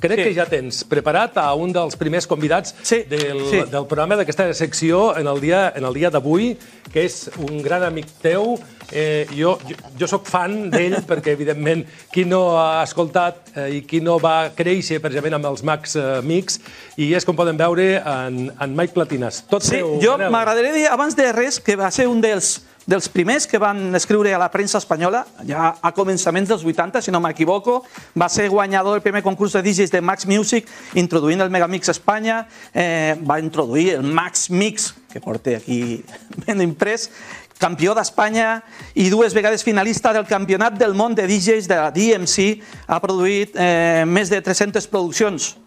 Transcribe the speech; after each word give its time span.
crec 0.00 0.18
Sí. 0.18 0.24
que 0.28 0.34
ja 0.34 0.46
tens 0.46 0.84
preparat 0.84 1.36
a 1.38 1.52
un 1.54 1.72
dels 1.72 1.96
primers 1.96 2.26
convidats 2.26 2.74
Sí, 2.82 3.02
del, 3.08 3.40
sí. 3.50 3.62
del 3.70 3.86
programa 3.86 4.16
d'aquesta 4.16 4.52
secció 4.54 5.16
en 5.18 5.26
el 5.26 5.40
dia, 5.40 5.72
en 5.76 5.84
el 5.84 5.94
dia 5.94 6.10
d'avui, 6.10 6.56
que 6.92 7.04
és 7.04 7.30
un 7.38 7.62
gran 7.62 7.82
amic 7.82 8.06
teu. 8.22 8.56
Eh, 8.90 9.26
jo, 9.36 9.58
jo, 9.68 9.76
jo 10.00 10.06
sóc 10.08 10.24
fan 10.24 10.70
d'ell 10.72 10.94
perquè, 11.10 11.34
evidentment, 11.36 11.82
qui 12.10 12.24
no 12.24 12.56
ha 12.58 12.82
escoltat 12.86 13.50
eh, 13.54 13.66
i 13.76 13.82
qui 13.84 14.00
no 14.00 14.16
va 14.18 14.48
créixer 14.56 14.96
precisament 15.04 15.34
amb 15.36 15.50
els 15.50 15.62
Max 15.62 15.96
eh, 16.00 16.22
Mix, 16.24 16.56
i 16.96 17.10
és 17.14 17.26
com 17.28 17.36
poden 17.36 17.58
veure 17.60 17.98
en, 18.00 18.46
en 18.58 18.74
Mike 18.78 18.94
Platinas. 18.96 19.42
Tot 19.50 19.62
Sí, 19.62 19.76
teu, 19.76 19.98
jo 20.00 20.16
m'agradaria 20.30 20.72
dir, 20.72 20.86
abans 20.88 21.14
de 21.18 21.28
res, 21.36 21.60
que 21.60 21.76
va 21.76 21.90
ser 21.92 22.06
un 22.08 22.22
dels, 22.24 22.62
dels 22.88 23.10
primers 23.12 23.44
que 23.46 23.60
van 23.60 23.92
escriure 23.94 24.32
a 24.32 24.38
la 24.40 24.48
premsa 24.48 24.80
espanyola, 24.80 25.20
ja 25.44 25.74
a 25.84 25.90
començaments 25.92 26.48
dels 26.48 26.64
80, 26.64 27.02
si 27.04 27.12
no 27.12 27.20
m'equivoco. 27.20 27.82
Va 28.16 28.30
ser 28.32 28.48
guanyador 28.48 28.96
del 28.96 29.04
primer 29.04 29.20
concurs 29.26 29.52
de 29.52 29.60
DJs 29.66 29.92
de 29.92 30.00
Max 30.00 30.24
Music, 30.26 30.70
introduint 30.96 31.44
el 31.44 31.52
Megamix 31.52 31.92
Espanya. 31.92 32.46
Eh, 32.72 33.12
va 33.28 33.42
introduir 33.44 33.98
el 33.98 34.08
Max 34.08 34.48
Mix, 34.48 34.94
que 35.12 35.20
porta 35.20 35.58
aquí 35.58 36.00
ben 36.46 36.64
imprès, 36.64 37.10
campió 37.60 37.92
d'Espanya 37.92 38.62
i 38.96 39.10
dues 39.12 39.34
vegades 39.36 39.66
finalista 39.66 40.14
del 40.16 40.24
Campionat 40.30 40.78
del 40.80 40.94
món 40.96 41.12
de 41.18 41.26
DJs 41.28 41.68
de 41.68 41.76
la 41.76 41.90
DMC. 41.92 42.46
Ha 42.88 43.02
produït 43.04 43.58
eh, 43.58 44.06
més 44.08 44.32
de 44.32 44.40
300 44.40 44.88
produccions 44.88 45.58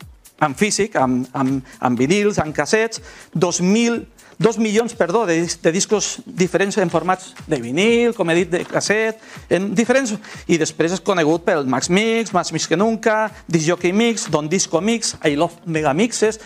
en 0.41 0.57
físic, 0.57 0.97
amb, 0.97 1.29
amb, 1.37 1.61
amb 1.85 2.01
vinils, 2.01 2.41
amb 2.41 2.55
cassets, 2.57 3.03
2.000 3.37 4.01
2 4.41 4.57
milions 4.57 4.95
perdó, 4.97 5.27
de, 5.29 5.37
de 5.45 5.71
discos 5.71 6.17
diferents 6.25 6.79
en 6.81 6.89
formats 6.89 7.35
de 7.45 7.59
vinil, 7.61 8.15
com 8.17 8.29
he 8.31 8.39
dit, 8.41 8.49
de 8.49 8.63
casset, 8.65 9.21
en 9.53 9.69
diferents... 9.77 10.15
I 10.49 10.57
després 10.57 10.95
és 10.97 11.03
conegut 11.05 11.45
pel 11.45 11.67
Max 11.69 11.91
Mix, 11.93 12.33
Max 12.33 12.49
Mix 12.51 12.65
que 12.67 12.79
Nunca, 12.79 13.29
Disc 13.45 13.69
Jockey 13.69 13.93
Mix, 13.93 14.25
Don 14.33 14.49
Disco 14.49 14.81
Mix, 14.81 15.13
I 15.21 15.37
Love 15.37 15.61
Megamixes, 15.69 16.41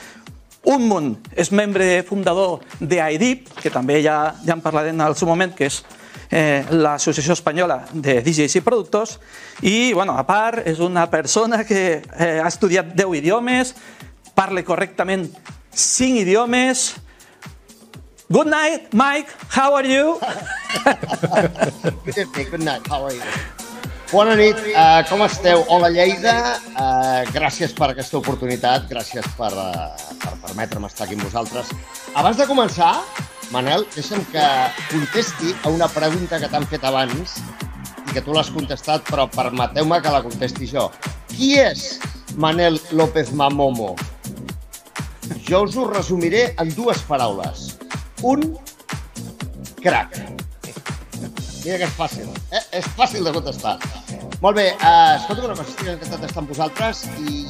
un 0.65 0.87
munt 0.89 1.11
és 1.37 1.51
membre 1.55 2.01
fundador 2.07 2.59
d'IDIP, 2.81 3.51
que 3.61 3.71
també 3.71 4.01
ja, 4.03 4.33
ja 4.43 4.57
en 4.57 4.63
parlarem 4.65 4.99
al 5.05 5.15
seu 5.15 5.29
moment, 5.29 5.53
que 5.55 5.69
és 5.69 5.79
eh, 6.31 6.65
l'Associació 6.73 7.35
Espanyola 7.37 7.83
de 7.93 8.19
DJs 8.25 8.59
i 8.59 8.63
Productors, 8.65 9.19
i, 9.61 9.93
bueno, 9.93 10.17
a 10.17 10.25
part, 10.27 10.65
és 10.67 10.81
una 10.83 11.07
persona 11.11 11.63
que 11.63 12.01
eh, 12.01 12.39
ha 12.41 12.49
estudiat 12.49 12.91
10 12.91 13.21
idiomes, 13.21 13.75
parla 14.35 14.65
correctament 14.67 15.29
5 15.71 16.25
idiomes. 16.25 16.95
Good 18.25 18.47
night, 18.47 18.91
Mike. 18.91 19.29
How 19.53 19.75
are 19.75 19.85
you? 19.85 20.17
Good 22.05 22.17
evening, 22.17 22.47
good 22.49 22.63
night, 22.65 22.81
how 22.87 23.05
are 23.05 23.13
you? 23.13 23.21
Bona 24.09 24.33
nit, 24.33 24.57
uh, 24.73 25.05
com 25.05 25.21
esteu? 25.21 25.61
Hola 25.69 25.91
Lleida, 25.93 26.57
uh, 26.73 27.21
gràcies 27.35 27.75
per 27.77 27.91
aquesta 27.91 28.17
oportunitat, 28.17 28.87
gràcies 28.89 29.29
per, 29.37 29.51
uh, 29.53 29.93
per 30.23 30.33
permetre'm 30.41 30.89
estar 30.89 31.05
aquí 31.05 31.19
amb 31.19 31.27
vosaltres. 31.27 31.69
Abans 32.17 32.41
de 32.41 32.49
començar, 32.49 32.95
Manel, 33.53 33.85
deixa'm 33.93 34.25
que 34.33 34.47
contesti 34.89 35.53
a 35.61 35.69
una 35.69 35.85
pregunta 35.93 36.41
que 36.41 36.49
t'han 36.49 36.65
fet 36.65 36.89
abans 36.89 37.37
i 38.07 38.09
que 38.09 38.25
tu 38.25 38.33
l'has 38.33 38.49
contestat, 38.49 39.05
però 39.05 39.29
permeteu-me 39.29 40.01
que 40.01 40.17
la 40.17 40.25
contesti 40.25 40.65
jo. 40.73 40.89
Qui 41.29 41.59
és 41.61 41.99
Manel 42.41 42.81
López 42.89 43.29
Mamomo? 43.37 43.93
Jo 45.45 45.65
us 45.69 45.77
ho 45.77 45.85
resumiré 45.93 46.55
en 46.57 46.73
dues 46.73 47.05
paraules. 47.05 47.74
Un 48.25 48.41
crac. 49.83 50.15
Mira 51.65 51.77
que 51.77 51.85
és 51.85 51.93
fàcil, 51.97 52.29
eh? 52.49 52.61
És 52.79 52.87
fàcil 52.97 53.25
de 53.25 53.33
contestar. 53.35 53.75
Molt 54.41 54.57
bé, 54.57 54.65
uh, 54.73 55.13
escolta 55.17 55.45
una 55.45 55.53
cosa, 55.57 55.69
estic 55.69 55.91
encantat 55.91 56.23
d'estar 56.23 56.41
amb 56.41 56.51
vosaltres 56.53 57.03
i, 57.21 57.43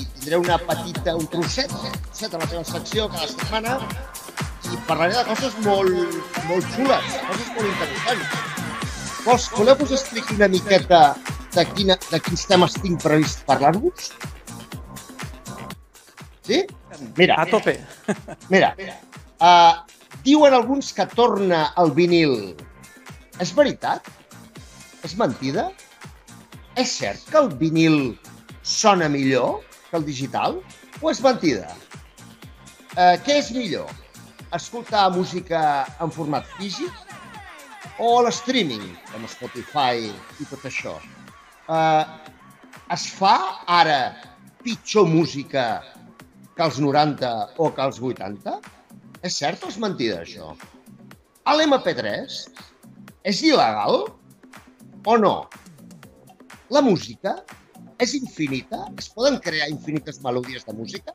i 0.00 0.06
tindré 0.18 0.40
una 0.42 0.58
petita, 0.68 1.14
un 1.16 1.26
trosset, 1.32 1.72
un 1.72 1.96
trosset 1.96 2.36
a 2.36 2.42
la 2.42 2.48
teva 2.52 2.64
secció 2.68 3.08
cada 3.12 3.28
setmana 3.32 3.78
i 4.68 4.78
parlaré 4.88 5.16
de 5.16 5.24
coses 5.30 5.56
molt, 5.64 6.20
molt 6.50 6.70
xules, 6.74 7.18
coses 7.30 7.50
molt 7.56 7.68
interessants. 7.72 8.38
Vols, 9.26 9.48
voleu 9.56 9.80
que 9.80 9.88
us 9.88 9.96
expliqui 9.96 10.36
una 10.36 10.50
miqueta 10.52 11.02
de, 11.56 11.66
quina, 11.72 11.96
de 12.10 12.20
quins 12.28 12.46
temes 12.52 12.76
tinc 12.84 13.00
previst 13.02 13.44
parlar-vos? 13.48 14.12
Sí? 16.46 16.62
Mira, 17.16 17.40
A 17.40 17.48
tope. 17.50 17.78
Mira, 18.52 18.74
uh, 19.40 19.82
diuen 20.24 20.54
alguns 20.54 20.92
que 20.92 21.06
torna 21.14 21.66
el 21.80 21.92
vinil. 21.96 22.54
És 23.42 23.52
veritat? 23.56 24.08
És 25.04 25.16
mentida? 25.18 25.70
És 26.76 26.92
cert 26.98 27.24
que 27.30 27.38
el 27.40 27.50
vinil 27.60 27.98
sona 28.62 29.08
millor 29.08 29.62
que 29.90 29.98
el 30.00 30.06
digital? 30.06 30.60
O 31.00 31.12
és 31.12 31.20
mentida? 31.24 31.70
Uh, 32.96 33.16
què 33.24 33.40
és 33.42 33.52
millor? 33.52 33.90
Escoltar 34.56 35.10
música 35.12 35.60
en 36.00 36.12
format 36.14 36.46
físic 36.56 36.92
o 38.00 38.20
l'streaming, 38.24 38.84
com 39.10 39.24
Spotify 39.28 40.08
i 40.08 40.48
tot 40.48 40.64
això? 40.68 40.96
Uh, 41.66 42.04
es 42.94 43.06
fa 43.18 43.36
ara 43.66 44.14
pitjor 44.64 45.08
música 45.10 45.66
que 46.56 46.64
els 46.64 46.78
90 46.80 47.32
o 47.60 47.70
que 47.74 47.84
els 47.84 48.00
80? 48.00 48.56
És 49.26 49.36
cert 49.40 49.64
o 49.66 49.70
és 49.72 49.76
mentida, 49.82 50.20
això? 50.22 50.52
A 51.50 51.54
l'MP3 51.56 52.34
és 53.30 53.38
il·legal 53.48 54.04
o 54.06 55.14
no? 55.18 55.34
La 56.70 56.82
música 56.84 57.32
és 58.02 58.12
infinita? 58.18 58.84
Es 59.02 59.08
poden 59.16 59.38
crear 59.42 59.66
infinites 59.72 60.20
melodies 60.22 60.66
de 60.68 60.74
música? 60.78 61.14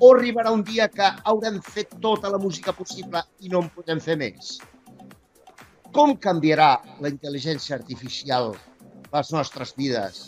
O 0.00 0.14
arribarà 0.14 0.52
un 0.54 0.62
dia 0.64 0.86
que 0.92 1.08
haurem 1.28 1.58
fet 1.66 1.92
tota 2.04 2.30
la 2.32 2.40
música 2.40 2.72
possible 2.78 3.20
i 3.44 3.52
no 3.52 3.60
en 3.64 3.68
podem 3.74 4.00
fer 4.00 4.16
més? 4.22 4.54
Com 5.92 6.14
canviarà 6.28 6.70
la 7.04 7.10
intel·ligència 7.12 7.76
artificial 7.76 8.54
les 9.12 9.34
nostres 9.36 9.74
vides 9.76 10.22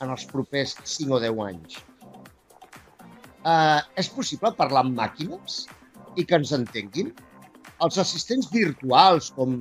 en 0.00 0.14
els 0.16 0.24
propers 0.32 0.78
5 0.94 1.18
o 1.18 1.20
10 1.26 1.44
anys? 1.50 1.76
Uh, 3.44 3.84
és 4.00 4.08
possible 4.16 4.54
parlar 4.56 4.86
amb 4.86 4.96
màquines 4.96 5.60
i 6.16 6.24
que 6.26 6.38
ens 6.40 6.52
entenguin? 6.56 7.12
Els 7.84 7.98
assistents 8.02 8.50
virtuals, 8.52 9.30
com 9.36 9.58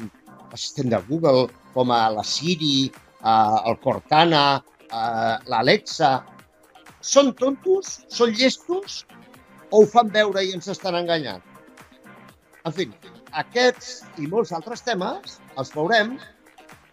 l'assistent 0.51 0.91
de 0.93 0.99
Google, 1.09 1.47
com 1.75 1.93
a 1.93 2.01
la 2.13 2.25
Siri, 2.25 2.89
uh, 3.21 3.59
el 3.69 3.77
Cortana, 3.83 4.43
uh, 4.89 5.35
l'Alexa, 5.51 6.17
són 7.05 7.31
tontos? 7.39 7.99
Són 8.11 8.33
llestos? 8.35 9.03
O 9.69 9.83
ho 9.83 9.87
fan 9.87 10.09
veure 10.11 10.43
i 10.43 10.51
ens 10.55 10.67
estan 10.71 10.97
enganyant? 10.97 11.45
En 12.65 12.75
fi, 12.75 12.89
aquests 13.43 14.01
i 14.19 14.27
molts 14.27 14.51
altres 14.57 14.83
temes 14.83 15.37
els 15.61 15.71
veurem 15.75 16.17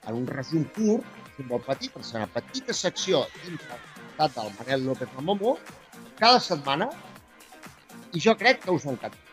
en 0.06 0.14
un 0.14 0.26
resum 0.30 0.66
curt, 0.76 1.06
un 1.40 1.50
molt 1.50 1.66
petit, 1.66 1.90
per 1.92 2.04
ser 2.06 2.20
una 2.20 2.30
petita 2.32 2.76
secció 2.76 3.24
dintre 3.42 3.80
del 4.16 4.52
Manel 4.58 4.86
López 4.86 5.10
Mamomo, 5.16 5.56
cada 6.20 6.40
setmana, 6.40 6.88
i 8.16 8.22
jo 8.22 8.36
crec 8.38 8.62
que 8.62 8.72
us 8.72 8.86
encanta. 8.88 9.25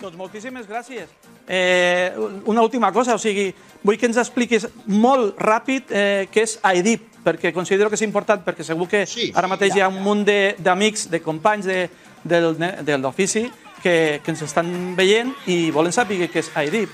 Doncs 0.00 0.16
moltíssimes 0.18 0.66
gràcies. 0.68 1.08
Eh, 1.48 2.12
una 2.44 2.60
última 2.62 2.90
cosa, 2.92 3.14
o 3.14 3.18
sigui, 3.18 3.48
vull 3.86 3.96
que 3.96 4.08
ens 4.10 4.18
expliquis 4.20 4.66
molt 4.92 5.38
ràpid 5.40 5.92
eh, 5.94 6.26
què 6.32 6.42
és 6.44 6.58
IDIP, 6.60 7.06
perquè 7.24 7.52
considero 7.54 7.88
que 7.88 7.96
és 7.96 8.02
important, 8.04 8.42
perquè 8.44 8.66
segur 8.66 8.88
que 8.90 9.04
Sí, 9.08 9.30
ara 9.34 9.48
mateix 9.48 9.72
ja, 9.72 9.78
hi 9.78 9.84
ha 9.86 9.88
un 9.88 10.02
munt 10.04 10.24
de- 10.28 10.54
d'amics, 10.58 11.06
de, 11.10 11.22
companys 11.24 11.64
de, 11.64 11.78
del, 12.24 12.52
de 12.58 12.98
l'ofici 12.98 13.46
que, 13.82 14.20
que 14.22 14.34
ens 14.34 14.42
estan 14.42 14.94
veient 14.98 15.32
i 15.46 15.70
volen 15.70 15.92
saber 15.96 16.28
què 16.28 16.42
és 16.44 16.50
IDIP. 16.66 16.90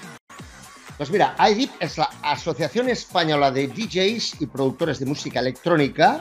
Pues 0.98 1.10
mira, 1.10 1.32
IDIP 1.50 1.80
és 1.82 1.96
l'Associació 1.98 2.84
Espanyola 2.92 3.50
de 3.50 3.66
DJs 3.66 4.36
i 4.44 4.46
Productores 4.46 5.00
de 5.00 5.06
Música 5.10 5.40
Electrònica, 5.40 6.20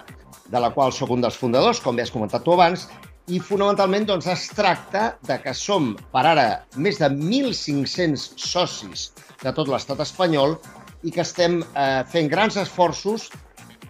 de 0.49 0.59
la 0.59 0.71
qual 0.73 0.91
sóc 0.95 1.11
un 1.13 1.21
dels 1.21 1.37
fundadors, 1.37 1.79
com 1.79 1.95
bé 1.95 2.01
has 2.07 2.11
comentat 2.11 2.41
tu 2.43 2.55
abans, 2.55 2.87
i 3.29 3.39
fonamentalment 3.39 4.07
doncs, 4.09 4.27
es 4.31 4.47
tracta 4.55 5.15
de 5.27 5.37
que 5.43 5.53
som, 5.57 5.93
per 6.13 6.25
ara, 6.25 6.45
més 6.75 6.97
de 7.01 7.09
1.500 7.11 8.27
socis 8.41 9.11
de 9.43 9.53
tot 9.53 9.69
l'estat 9.69 10.01
espanyol 10.01 10.57
i 11.03 11.13
que 11.13 11.21
estem 11.23 11.61
eh, 11.61 12.01
fent 12.09 12.29
grans 12.31 12.57
esforços 12.61 13.29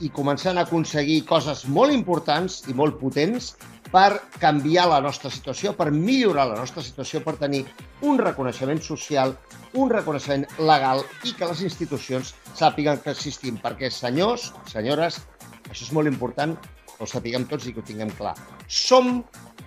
i 0.01 0.09
començant 0.09 0.57
a 0.57 0.65
aconseguir 0.65 1.21
coses 1.29 1.63
molt 1.69 1.93
importants 1.93 2.61
i 2.67 2.75
molt 2.75 2.97
potents 2.99 3.53
per 3.91 4.21
canviar 4.39 4.87
la 4.87 5.01
nostra 5.03 5.29
situació, 5.29 5.73
per 5.75 5.91
millorar 5.91 6.47
la 6.47 6.59
nostra 6.59 6.83
situació, 6.83 7.19
per 7.25 7.35
tenir 7.39 7.65
un 8.07 8.19
reconeixement 8.19 8.79
social, 8.83 9.35
un 9.75 9.91
reconeixement 9.91 10.47
legal 10.59 11.03
i 11.27 11.35
que 11.35 11.49
les 11.49 11.63
institucions 11.67 12.33
sàpiguen 12.55 13.01
que 13.03 13.11
existim. 13.11 13.59
Perquè, 13.59 13.91
senyors, 13.91 14.51
senyores, 14.71 15.19
això 15.67 15.83
és 15.83 15.91
molt 15.95 16.07
important 16.07 16.55
que 17.01 17.07
ho 17.07 17.09
sapiguem 17.09 17.47
tots 17.49 17.65
i 17.65 17.73
que 17.73 17.81
ho 17.81 17.85
tinguem 17.85 18.11
clar. 18.13 18.35
Som 18.69 19.23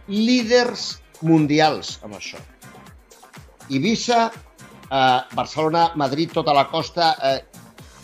líders 0.06 1.00
mundials 1.26 1.96
amb 2.06 2.14
això. 2.14 2.38
Eivissa, 3.66 4.28
eh, 4.30 5.20
Barcelona, 5.34 5.88
Madrid, 5.96 6.30
tota 6.30 6.54
la 6.54 6.68
costa, 6.70 7.16
eh, 7.18 7.40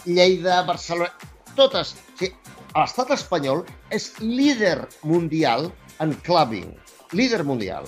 Lleida, 0.07 0.65
Barcelona, 0.67 1.13
totes. 1.55 1.95
Sí, 2.19 2.33
a 2.75 2.81
l'estat 2.81 3.13
espanyol 3.15 3.63
és 3.91 4.11
líder 4.19 4.89
mundial 5.05 5.71
en 6.01 6.15
clubbing. 6.27 6.75
Líder 7.13 7.45
mundial. 7.45 7.87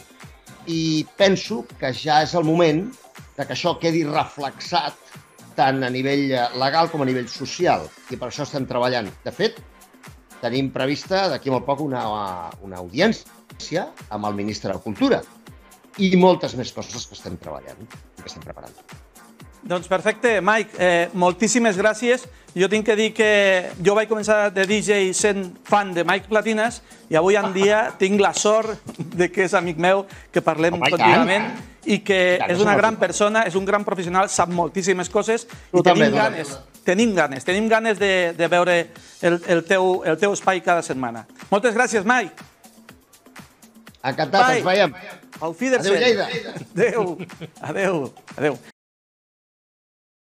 I 0.67 1.05
penso 1.17 1.65
que 1.81 1.91
ja 1.93 2.23
és 2.23 2.35
el 2.35 2.45
moment 2.45 2.85
de 3.37 3.47
que 3.47 3.55
això 3.57 3.75
quedi 3.81 4.05
reflexat 4.05 4.95
tant 5.57 5.83
a 5.83 5.91
nivell 5.91 6.31
eh, 6.31 6.47
legal 6.55 6.89
com 6.91 7.03
a 7.03 7.09
nivell 7.09 7.27
social. 7.27 7.89
I 8.11 8.17
per 8.17 8.29
això 8.29 8.47
estem 8.47 8.69
treballant. 8.69 9.11
De 9.25 9.33
fet, 9.33 9.59
tenim 10.43 10.73
prevista 10.75 11.29
d'aquí 11.31 11.53
molt 11.53 11.67
poc 11.69 11.85
una, 11.85 12.03
una 12.67 12.83
audiència 12.83 13.87
amb 14.11 14.27
el 14.27 14.37
ministre 14.39 14.73
de 14.75 14.83
Cultura 14.83 15.23
i 16.03 16.15
moltes 16.17 16.57
més 16.59 16.73
coses 16.75 17.07
que 17.07 17.17
estem 17.19 17.39
treballant 17.39 17.81
i 17.85 17.89
que 18.23 18.29
estem 18.29 18.45
preparant. 18.45 18.75
Doncs 19.63 19.87
perfecte, 19.87 20.41
Mike, 20.43 20.75
eh, 20.79 21.09
moltíssimes 21.15 21.77
gràcies. 21.79 22.25
Jo 22.59 22.67
tinc 22.69 22.85
que 22.85 22.97
dir 22.99 23.13
que 23.15 23.29
jo 23.79 23.95
vaig 23.95 24.11
començar 24.11 24.51
de 24.53 24.65
DJ 24.67 25.13
sent 25.15 25.53
fan 25.65 25.93
de 25.95 26.03
Mike 26.05 26.27
Platinas 26.29 26.81
i 27.09 27.17
avui 27.17 27.39
en 27.39 27.53
dia 27.55 27.85
tinc 28.03 28.21
la 28.21 28.35
sort 28.35 28.83
de 28.99 29.31
que 29.31 29.47
és 29.47 29.55
amic 29.55 29.79
meu, 29.79 30.03
que 30.35 30.43
parlem 30.43 30.81
tant. 30.81 30.91
contínuament 30.91 31.47
i 31.87 32.01
que 32.03 32.19
és 32.43 32.61
una 32.63 32.75
gran 32.79 32.99
persona, 32.99 33.47
és 33.47 33.55
un 33.59 33.65
gran 33.65 33.87
professional, 33.87 34.29
sap 34.31 34.51
moltíssimes 34.51 35.09
coses 35.11 35.47
i 35.47 35.83
tenim 35.87 36.15
ganes, 36.15 36.57
tenim 36.85 37.15
ganes, 37.15 37.45
tenim 37.45 37.69
ganes 37.71 37.99
de, 37.99 38.33
de 38.39 38.49
veure 38.49 38.77
el, 39.23 39.39
el, 39.47 39.63
teu, 39.69 40.03
el 40.07 40.19
teu 40.19 40.35
espai 40.35 40.63
cada 40.65 40.83
setmana. 40.83 41.27
Moltes 41.51 41.75
gràcies, 41.77 42.07
Mike. 42.09 42.51
Encantat, 44.03 44.49
Bye. 44.49 44.59
ens 44.59 44.67
veiem. 44.67 44.95
Auf 45.41 45.61
Wiedersehen. 45.61 45.97
Adéu, 45.97 46.07
Lleida. 46.07 46.29
Adéu. 46.75 47.19
Adéu. 47.61 48.15
Adéu. 48.37 48.72